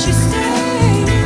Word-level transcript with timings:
It's 0.00 0.32
treated 0.32 1.17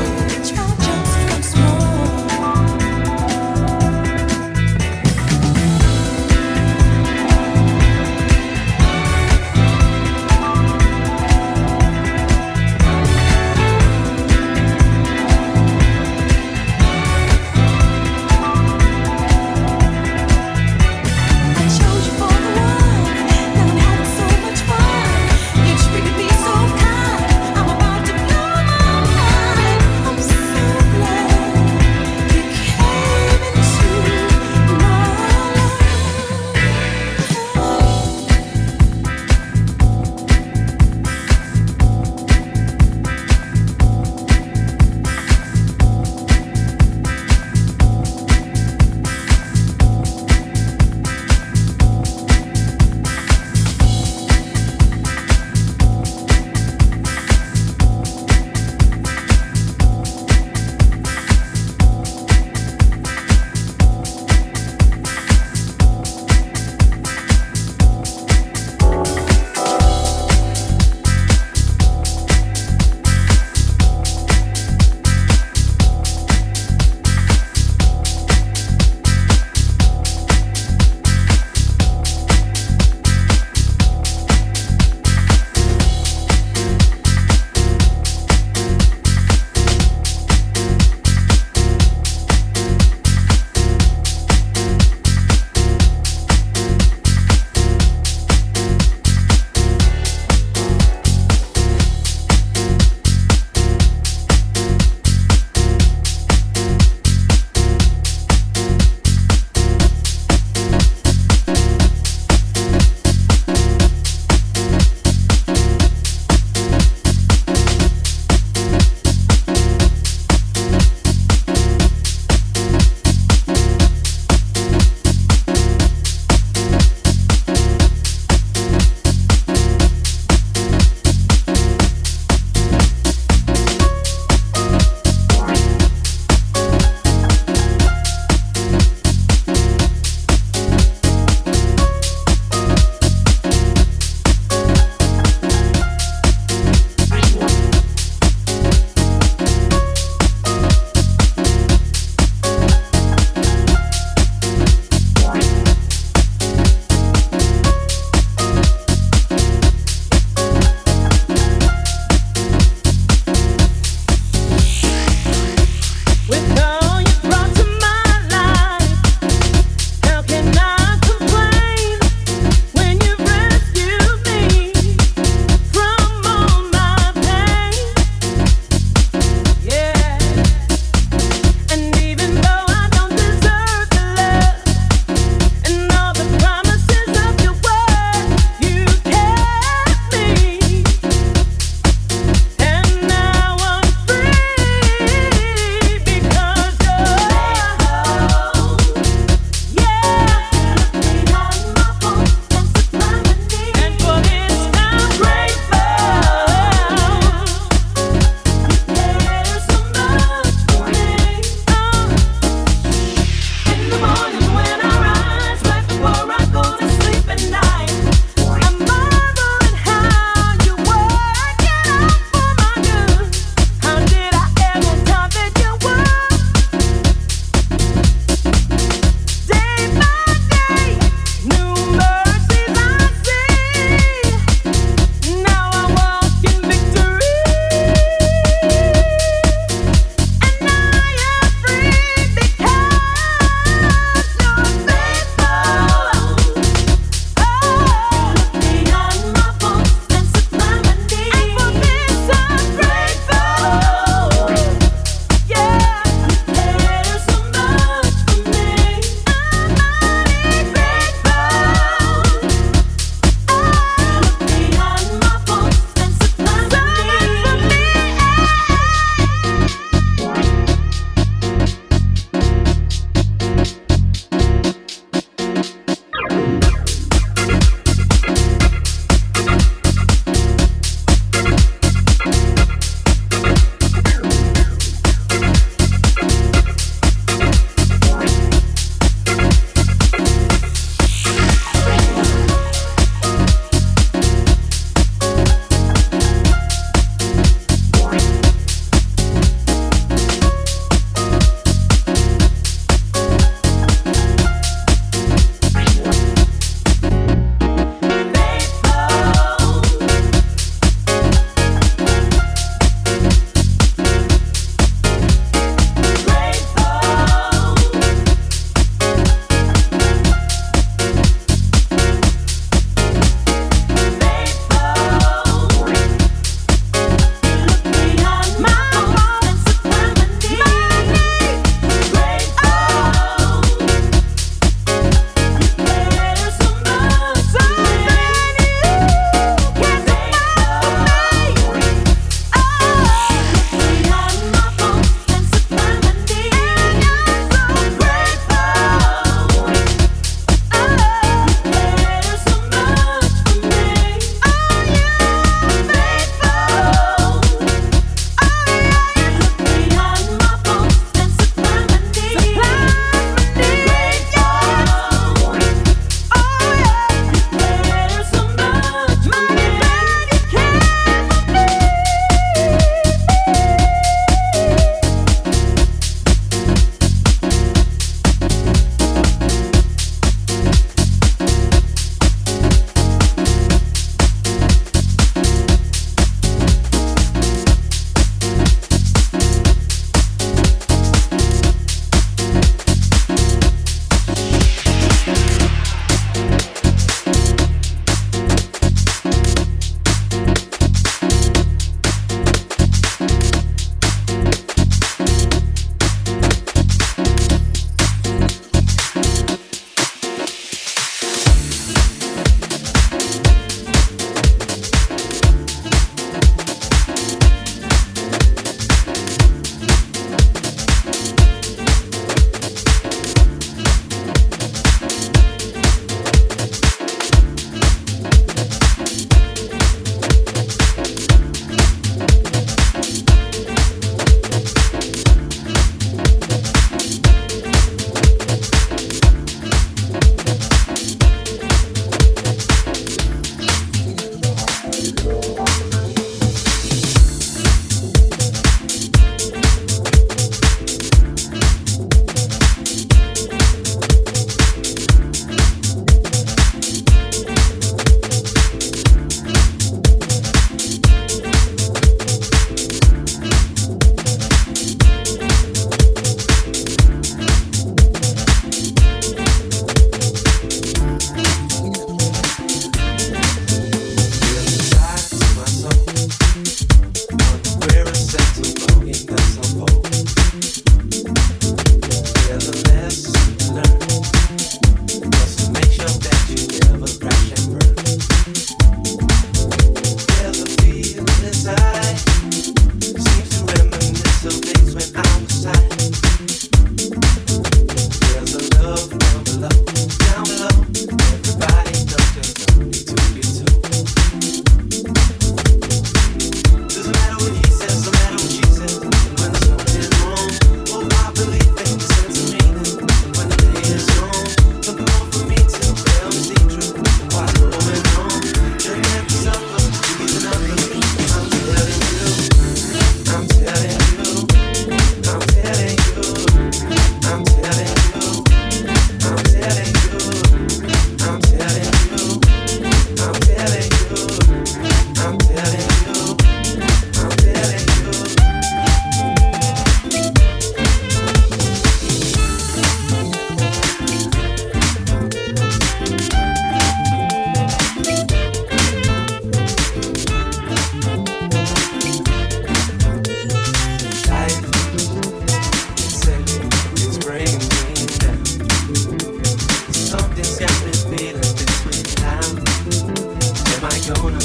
persona 564.13 564.42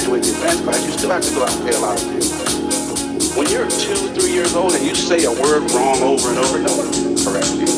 graduate 0.00 0.26
in 0.26 0.34
advanced 0.34 0.64
class, 0.64 0.86
you 0.86 0.92
still 0.92 1.10
have 1.10 1.22
to 1.22 1.34
go 1.34 1.42
out 1.42 1.52
and 1.52 1.68
pay 1.68 1.76
a 1.76 1.80
lot 1.80 2.00
of 2.00 2.08
bills. 2.08 3.36
When 3.36 3.46
you're 3.48 3.68
two, 3.68 3.94
three 4.14 4.32
years 4.32 4.54
old 4.54 4.72
and 4.72 4.84
you 4.84 4.94
say 4.94 5.24
a 5.24 5.30
word 5.30 5.70
wrong 5.72 6.00
over 6.00 6.30
and 6.30 6.38
over, 6.38 6.58
no 6.58 6.74
one 6.76 6.88
corrects 7.20 7.54
you. 7.54 7.68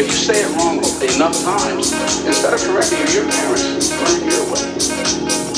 If 0.00 0.06
you 0.06 0.16
say 0.16 0.40
it 0.40 0.56
wrong 0.56 0.78
enough 0.78 1.36
times, 1.44 1.92
instead 2.24 2.54
of 2.54 2.60
correcting 2.60 2.98
you, 2.98 3.20
your 3.20 3.30
parents 3.30 3.92
learn 3.92 4.30
your 4.30 4.52
way. 4.52 5.57